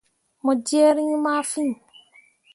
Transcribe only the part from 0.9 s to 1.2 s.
rĩĩ